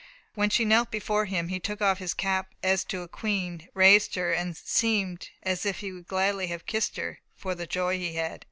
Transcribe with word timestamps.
When 0.33 0.49
she 0.49 0.65
knelt 0.65 0.89
before 0.89 1.25
him, 1.25 1.49
he 1.49 1.59
took 1.59 1.79
off 1.79 1.99
his 1.99 2.15
cap, 2.15 2.55
as 2.63 2.83
to 2.85 3.03
a 3.03 3.07
queen, 3.07 3.67
raised 3.75 4.15
her, 4.15 4.33
and 4.33 4.57
seemed 4.57 5.29
"as 5.43 5.63
if 5.63 5.81
he 5.81 6.01
gladly 6.01 6.45
would 6.45 6.49
have 6.53 6.65
kissed 6.65 6.97
her, 6.97 7.19
for 7.35 7.53
the 7.53 7.67
joy 7.67 7.99
he 7.99 8.15
had." 8.15 8.39